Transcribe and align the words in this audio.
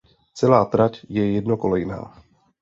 Celá 0.39 0.59
trať 0.73 0.93
je 1.17 1.23
jednokolejná. 1.35 1.99